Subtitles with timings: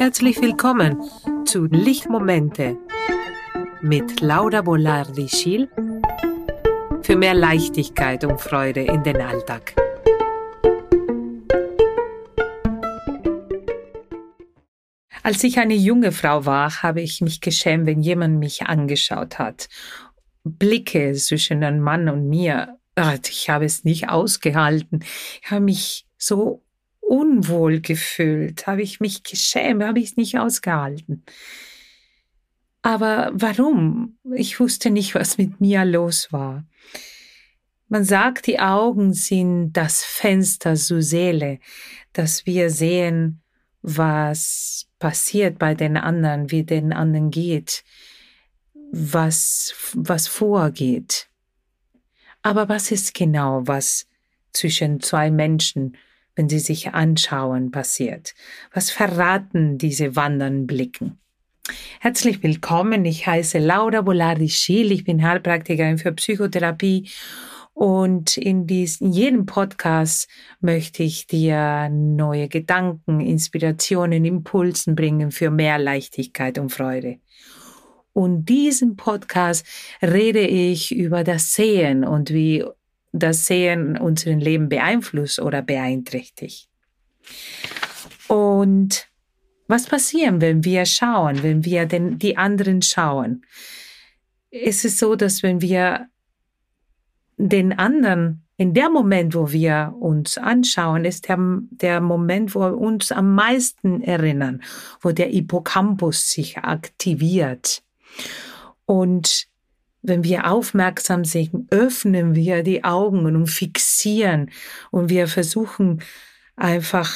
[0.00, 0.98] Herzlich willkommen
[1.44, 2.78] zu Lichtmomente
[3.82, 5.68] mit Laura Bolardi-Schiel
[7.02, 9.74] für mehr Leichtigkeit und Freude in den Alltag.
[15.22, 19.68] Als ich eine junge Frau war, habe ich mich geschämt, wenn jemand mich angeschaut hat.
[20.44, 22.78] Blicke zwischen einem Mann und mir,
[23.28, 25.04] ich habe es nicht ausgehalten.
[25.42, 26.62] Ich habe mich so
[27.10, 31.24] unwohl gefühlt, habe ich mich geschämt, habe ich es nicht ausgehalten.
[32.82, 34.16] Aber warum?
[34.32, 36.64] Ich wusste nicht, was mit mir los war.
[37.88, 41.58] Man sagt, die Augen sind das Fenster zur Seele,
[42.12, 43.42] dass wir sehen,
[43.82, 47.82] was passiert bei den anderen, wie den anderen geht,
[48.92, 51.28] was, was vorgeht.
[52.42, 54.06] Aber was ist genau, was
[54.52, 55.96] zwischen zwei Menschen
[56.40, 58.32] wenn sie sich anschauen, passiert?
[58.72, 61.18] Was verraten diese wandernden Blicken?
[62.00, 67.10] Herzlich willkommen, ich heiße Laura Bolardi-Schiel, ich bin Heilpraktikerin für Psychotherapie
[67.74, 75.78] und in, diesem, jedem Podcast möchte ich dir neue Gedanken, Inspirationen, Impulsen bringen für mehr
[75.78, 77.18] Leichtigkeit und Freude.
[78.14, 79.66] Und diesen Podcast
[80.00, 82.64] rede ich über das Sehen und wie
[83.12, 86.68] das Sehen unseren Leben beeinflusst oder beeinträchtigt.
[88.28, 89.08] Und
[89.66, 93.44] was passiert, wenn wir schauen, wenn wir den, die anderen schauen?
[94.50, 96.08] Es ist so, dass wenn wir
[97.36, 101.38] den anderen in der Moment, wo wir uns anschauen, ist der,
[101.70, 104.62] der Moment, wo wir uns am meisten erinnern,
[105.00, 107.82] wo der Hippocampus sich aktiviert.
[108.84, 109.46] Und
[110.02, 114.50] wenn wir aufmerksam sind, öffnen wir die Augen und fixieren
[114.90, 116.02] und wir versuchen
[116.56, 117.10] einfach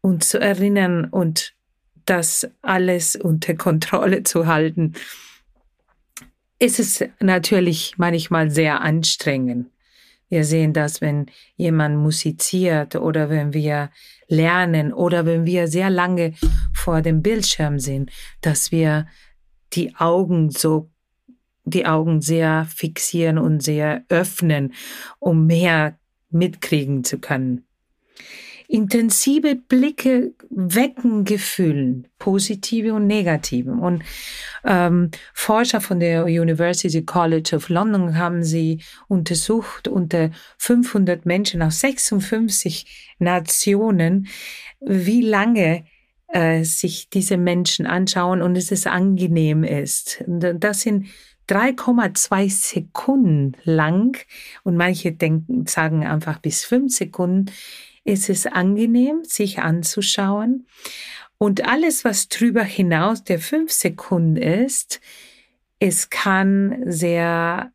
[0.00, 1.54] uns zu erinnern und
[2.06, 4.94] das alles unter Kontrolle zu halten.
[6.58, 9.70] Es ist natürlich manchmal sehr anstrengend.
[10.30, 11.26] Wir sehen das, wenn
[11.56, 13.90] jemand musiziert oder wenn wir
[14.26, 16.34] lernen oder wenn wir sehr lange
[16.74, 19.06] vor dem Bildschirm sind, dass wir
[19.72, 20.90] die Augen so
[21.70, 24.74] die Augen sehr fixieren und sehr öffnen,
[25.18, 25.98] um mehr
[26.30, 27.64] mitkriegen zu können.
[28.70, 33.70] Intensive Blicke wecken Gefühlen, positive und negative.
[33.72, 34.02] Und
[34.62, 41.80] ähm, Forscher von der University College of London haben sie untersucht unter 500 Menschen aus
[41.80, 44.28] 56 Nationen,
[44.80, 45.84] wie lange
[46.28, 50.22] äh, sich diese Menschen anschauen und es ist angenehm ist.
[50.26, 51.06] Das sind
[51.48, 54.18] 3,2 Sekunden lang
[54.64, 57.50] und manche denken, sagen einfach bis fünf Sekunden,
[58.04, 60.66] ist es angenehm, sich anzuschauen.
[61.38, 65.00] Und alles, was drüber hinaus der fünf Sekunden ist,
[65.78, 67.70] es kann sehr,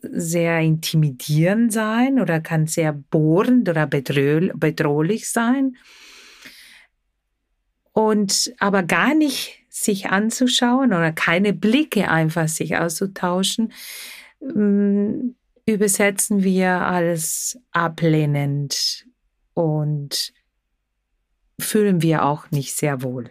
[0.00, 5.76] sehr intimidierend sein oder kann sehr bohrend oder bedrohlich sein.
[7.92, 13.72] Und aber gar nicht sich anzuschauen oder keine Blicke einfach sich auszutauschen,
[14.40, 15.30] mm,
[15.66, 19.04] übersetzen wir als ablehnend
[19.52, 20.32] und
[21.58, 23.30] fühlen wir auch nicht sehr wohl.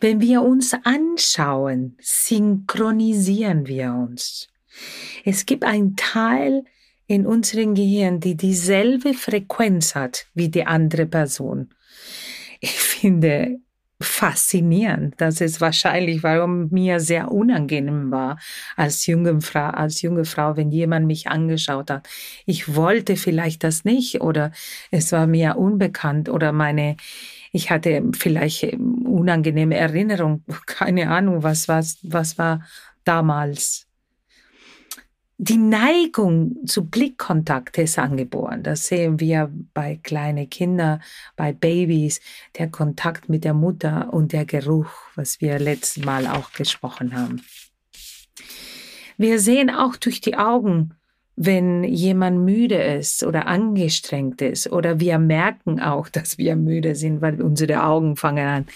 [0.00, 4.48] Wenn wir uns anschauen, synchronisieren wir uns.
[5.24, 6.64] Es gibt einen Teil
[7.06, 11.72] in unserem Gehirn, die dieselbe Frequenz hat wie die andere Person.
[12.60, 13.60] Ich finde,
[14.00, 15.14] faszinierend.
[15.18, 18.38] Das ist wahrscheinlich, warum mir sehr unangenehm war
[18.76, 22.08] als junge Frau, als junge Frau, wenn jemand mich angeschaut hat.
[22.46, 24.52] Ich wollte vielleicht das nicht oder
[24.90, 26.96] es war mir unbekannt oder meine,
[27.52, 28.74] ich hatte vielleicht
[29.04, 32.62] unangenehme Erinnerung, keine Ahnung, was was was war
[33.04, 33.89] damals
[35.42, 38.62] die Neigung zu Blickkontakt ist angeboren.
[38.62, 41.00] Das sehen wir bei kleinen Kindern,
[41.34, 42.20] bei Babys,
[42.58, 47.40] der Kontakt mit der Mutter und der Geruch, was wir letztes Mal auch gesprochen haben.
[49.16, 50.92] Wir sehen auch durch die Augen,
[51.36, 57.22] wenn jemand müde ist oder angestrengt ist oder wir merken auch, dass wir müde sind,
[57.22, 58.66] weil unsere Augen fangen an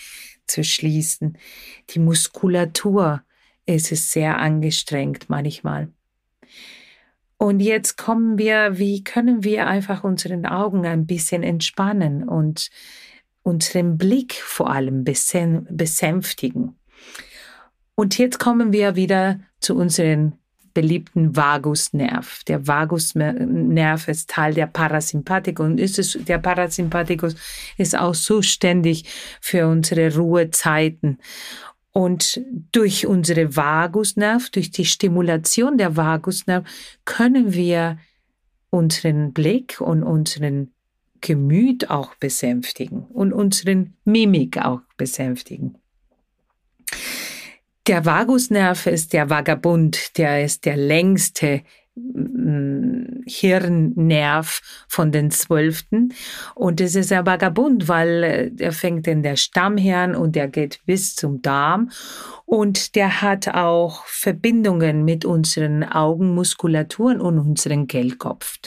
[0.47, 1.37] zu schließen.
[1.91, 3.21] Die Muskulatur
[3.67, 5.89] ist sehr angestrengt manchmal.
[7.45, 12.71] Und jetzt kommen wir, wie können wir einfach unseren Augen ein bisschen entspannen und
[13.43, 16.79] unseren Blick vor allem besänftigen.
[17.97, 20.39] Und jetzt kommen wir wieder zu unseren
[20.73, 22.45] beliebten Vagusnerv.
[22.45, 27.37] Der Vagusnerv ist Teil der Parasympathikus und ist es, der Parasympathikus
[27.77, 29.05] ist auch zuständig
[29.43, 31.19] für unsere Ruhezeiten.
[31.97, 32.41] Und
[32.73, 36.65] durch unsere Vagusnerv, durch die Stimulation der Vagusnerv,
[37.05, 37.99] können wir
[38.71, 40.73] unseren Blick und unseren
[41.21, 45.79] Gemüt auch besänftigen und unseren Mimik auch besänftigen.
[47.87, 51.63] Der Vagusnerv ist der Vagabund, der ist der längste
[53.27, 56.13] Hirnnerv von den Zwölften.
[56.55, 60.81] Und es ist ein Vagabund, weil äh, er fängt in der Stammhirn und der geht
[60.87, 61.91] bis zum Darm.
[62.45, 68.59] Und der hat auch Verbindungen mit unseren Augenmuskulaturen und unseren Kehlkopf.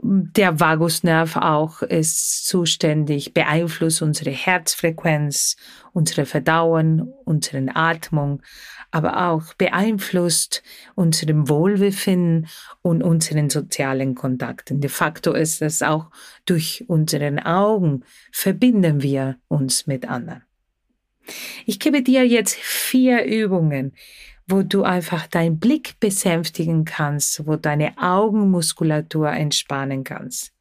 [0.00, 5.56] Der Vagusnerv auch ist zuständig, beeinflusst unsere Herzfrequenz,
[5.92, 8.42] unsere Verdauung, unsere Atmung,
[8.90, 10.62] aber auch beeinflusst
[10.94, 12.48] unseren Wohlbefinden
[12.80, 14.80] und unseren sozialen Kontakten.
[14.80, 16.10] De facto ist es auch
[16.46, 20.44] durch unseren Augen verbinden wir uns mit anderen.
[21.66, 23.94] Ich gebe dir jetzt vier Übungen,
[24.48, 30.52] wo du einfach deinen Blick besänftigen kannst, wo deine Augenmuskulatur entspannen kannst.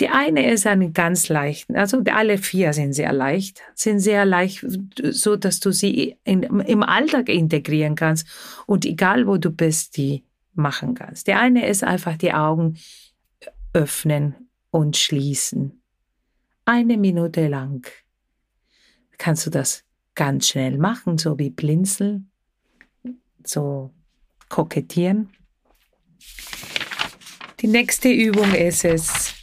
[0.00, 4.66] Die eine ist eine ganz leicht, also alle vier sind sehr leicht, sind sehr leicht,
[5.10, 8.26] so dass du sie in, im Alltag integrieren kannst
[8.66, 10.24] und egal wo du bist, die
[10.54, 11.28] machen kannst.
[11.28, 12.78] Der eine ist einfach die Augen
[13.72, 14.34] öffnen
[14.70, 15.82] und schließen.
[16.64, 17.86] Eine Minute lang
[19.18, 19.84] kannst du das
[20.16, 22.31] ganz schnell machen, so wie blinzeln
[23.48, 23.92] so
[24.48, 25.30] kokettieren.
[27.60, 29.34] Die nächste Übung ist es,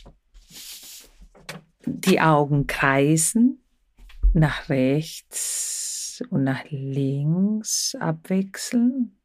[1.85, 3.63] die Augen kreisen,
[4.33, 9.15] nach rechts und nach links abwechseln.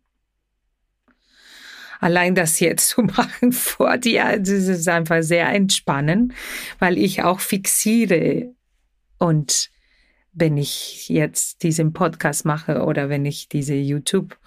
[2.00, 6.35] Allein das jetzt zu machen vor dir, das ist einfach sehr entspannend,
[6.79, 8.55] weil ich auch fixiere
[9.19, 9.70] und
[10.34, 14.38] wenn ich jetzt diesen Podcast mache oder wenn ich diese YouTube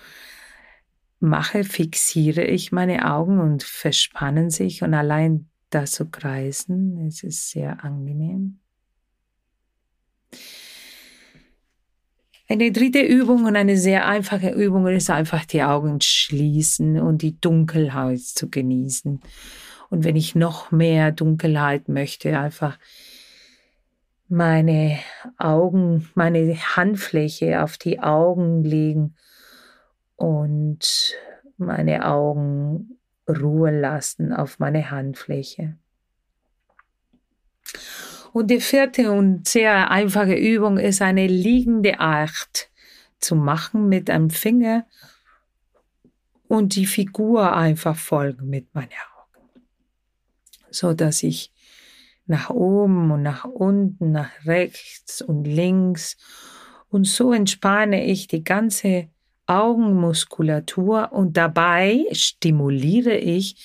[1.20, 7.50] mache, fixiere ich meine Augen und verspannen sich und allein das zu kreisen, es ist
[7.50, 8.60] sehr angenehm.
[12.50, 17.40] Eine dritte Übung und eine sehr einfache Übung ist einfach die Augen schließen und die
[17.40, 19.20] Dunkelheit zu genießen.
[19.90, 22.78] Und wenn ich noch mehr Dunkelheit möchte, einfach
[24.30, 25.00] meine
[25.38, 29.16] Augen, meine Handfläche auf die Augen legen
[30.16, 31.16] und
[31.58, 35.78] meine Augen ruhen lassen auf meine Handfläche.
[38.34, 42.70] Und die vierte und sehr einfache Übung ist eine liegende Art
[43.20, 44.86] zu machen mit einem Finger
[46.48, 49.62] und die Figur einfach folgen mit meinen Augen,
[50.70, 51.52] so dass ich
[52.28, 56.18] nach oben und nach unten, nach rechts und links.
[56.90, 59.10] Und so entspanne ich die ganze
[59.46, 63.56] Augenmuskulatur und dabei stimuliere ich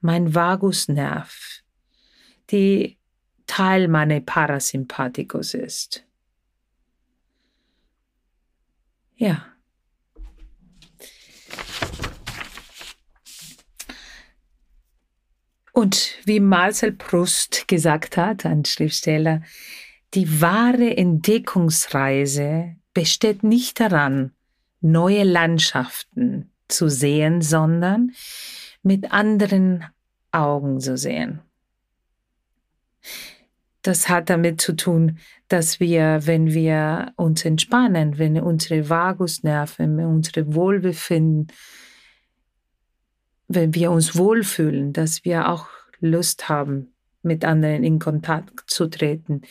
[0.00, 1.62] mein Vagusnerv,
[2.50, 2.98] die
[3.46, 6.04] Teil meiner Parasympathikus ist.
[9.16, 9.57] Ja.
[15.78, 19.42] Und wie Marcel Proust gesagt hat, ein Schriftsteller,
[20.12, 24.32] die wahre Entdeckungsreise besteht nicht daran,
[24.80, 28.10] neue Landschaften zu sehen, sondern
[28.82, 29.84] mit anderen
[30.32, 31.42] Augen zu sehen.
[33.82, 40.52] Das hat damit zu tun, dass wir, wenn wir uns entspannen, wenn unsere Vagusnerven, unsere
[40.56, 41.52] Wohlbefinden
[43.48, 45.68] wenn wir uns wohlfühlen, dass wir auch
[46.00, 49.42] Lust haben, mit anderen in Kontakt zu treten.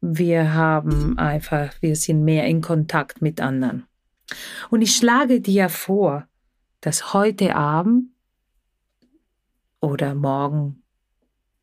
[0.00, 3.86] Wir haben einfach, wir sind mehr in Kontakt mit anderen.
[4.70, 6.26] Und ich schlage dir vor,
[6.80, 8.10] dass heute Abend
[9.80, 10.82] oder morgen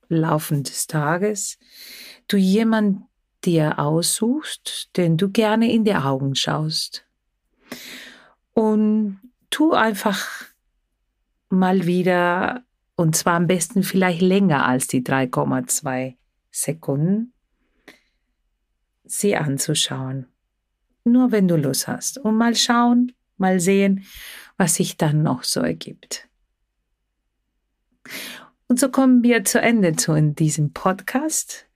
[0.09, 1.57] Laufen des Tages
[2.27, 3.03] du jemand
[3.43, 7.05] dir aussuchst, den du gerne in die Augen schaust.
[8.53, 10.52] Und tu einfach
[11.57, 12.63] mal wieder,
[12.95, 16.15] und zwar am besten vielleicht länger als die 3,2
[16.51, 17.33] Sekunden,
[19.03, 20.27] sie anzuschauen.
[21.03, 22.17] Nur wenn du Lust hast.
[22.17, 24.05] Und mal schauen, mal sehen,
[24.57, 26.27] was sich dann noch so ergibt.
[28.67, 31.67] Und so kommen wir zu Ende zu in diesem Podcast.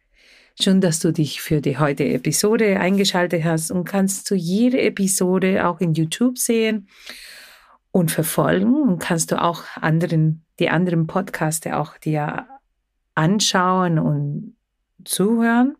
[0.60, 5.68] Schön, dass du dich für die heutige Episode eingeschaltet hast und kannst zu jeder Episode
[5.68, 6.88] auch in YouTube sehen
[7.92, 12.46] und verfolgen und kannst du auch anderen, die anderen Podcasts auch dir
[13.16, 14.56] anschauen und
[15.04, 15.76] zuhören.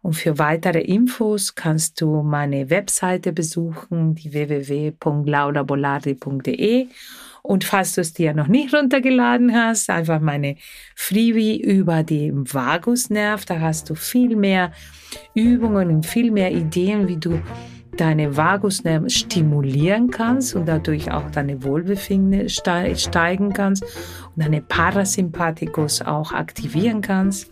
[0.00, 6.88] Und für weitere Infos kannst du meine Webseite besuchen, die www.laurabolari.de
[7.42, 10.56] und falls du es dir noch nicht runtergeladen hast, einfach meine
[10.94, 13.46] Freebie über den Vagusnerv.
[13.46, 14.72] Da hast du viel mehr
[15.34, 17.40] Übungen und viel mehr Ideen, wie du
[18.00, 26.32] deine Vagusnerv stimulieren kannst und dadurch auch deine Wohlbefinden steigen kannst und deine Parasympathikus auch
[26.32, 27.50] aktivieren kannst.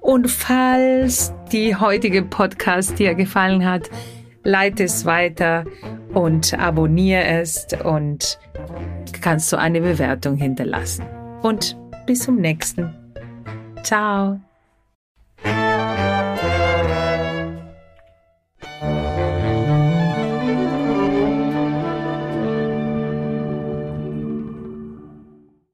[0.00, 3.90] Und falls die heutige Podcast dir gefallen hat,
[4.44, 5.64] leite es weiter
[6.14, 8.38] und abonniere es und
[9.20, 11.04] kannst du eine Bewertung hinterlassen.
[11.42, 12.94] Und bis zum nächsten.
[13.82, 14.40] Ciao.